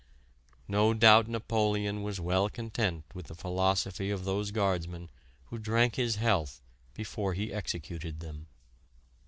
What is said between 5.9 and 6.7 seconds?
his health